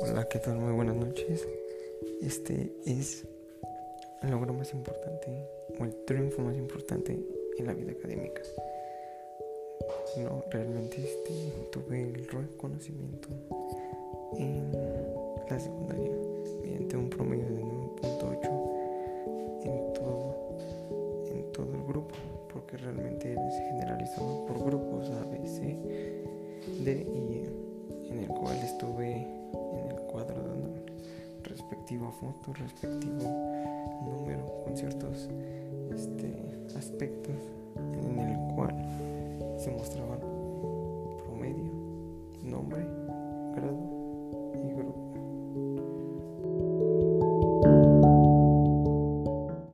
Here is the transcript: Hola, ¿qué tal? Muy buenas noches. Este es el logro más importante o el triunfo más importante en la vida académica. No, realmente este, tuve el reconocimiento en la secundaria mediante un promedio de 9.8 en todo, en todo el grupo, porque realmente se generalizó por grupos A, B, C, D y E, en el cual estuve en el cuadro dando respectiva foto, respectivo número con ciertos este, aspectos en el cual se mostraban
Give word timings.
Hola, 0.00 0.28
¿qué 0.28 0.38
tal? 0.38 0.56
Muy 0.56 0.72
buenas 0.72 0.96
noches. 0.96 1.46
Este 2.20 2.72
es 2.84 3.26
el 4.22 4.30
logro 4.30 4.52
más 4.52 4.72
importante 4.72 5.48
o 5.78 5.84
el 5.84 5.94
triunfo 6.04 6.42
más 6.42 6.56
importante 6.56 7.18
en 7.58 7.66
la 7.66 7.72
vida 7.72 7.92
académica. 7.92 8.42
No, 10.18 10.42
realmente 10.50 10.96
este, 10.98 11.32
tuve 11.70 12.02
el 12.02 12.26
reconocimiento 12.26 13.28
en 14.36 14.72
la 15.48 15.58
secundaria 15.58 16.12
mediante 16.62 16.96
un 16.96 17.08
promedio 17.08 17.46
de 17.46 17.62
9.8 17.62 18.66
en 19.64 19.92
todo, 19.94 20.58
en 21.30 21.52
todo 21.52 21.74
el 21.74 21.84
grupo, 21.84 22.14
porque 22.52 22.76
realmente 22.76 23.34
se 23.34 23.62
generalizó 23.70 24.44
por 24.46 24.62
grupos 24.64 25.10
A, 25.10 25.24
B, 25.24 25.46
C, 25.46 25.78
D 26.84 27.06
y 27.14 27.34
E, 27.34 27.35
en 28.16 28.24
el 28.24 28.28
cual 28.28 28.56
estuve 28.56 29.12
en 29.12 29.90
el 29.90 30.00
cuadro 30.10 30.42
dando 30.42 30.86
respectiva 31.44 32.10
foto, 32.12 32.52
respectivo 32.54 33.28
número 34.04 34.62
con 34.64 34.76
ciertos 34.76 35.28
este, 35.94 36.34
aspectos 36.76 37.36
en 37.76 38.18
el 38.18 38.54
cual 38.54 38.74
se 39.58 39.70
mostraban 39.70 40.15